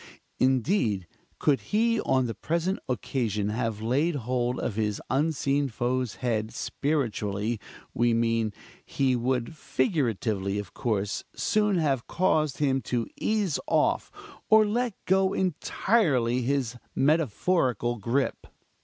Indeed, 0.39 1.05
could 1.37 1.59
he, 1.59 2.01
on 2.01 2.25
the 2.25 2.33
present 2.33 2.79
occasion, 2.89 3.49
have 3.49 3.83
laid 3.83 4.15
hold 4.15 4.59
of 4.59 4.73
his 4.75 4.99
unseen 5.11 5.67
foe's 5.69 6.15
head 6.25 6.51
spiritually 6.51 7.59
we 7.93 8.11
mean 8.11 8.51
he 8.83 9.15
would 9.15 9.55
figuratively, 9.55 10.57
of 10.57 10.73
course 10.73 11.23
soon 11.35 11.77
have 11.77 12.07
caused 12.07 12.57
him 12.57 12.81
to 12.81 13.05
ease 13.15 13.59
off 13.67 14.09
or 14.49 14.65
let 14.65 14.95
go 15.05 15.33
entirely 15.33 16.41
his 16.41 16.77
metaphorical 16.95 17.97
grip. 17.97 18.47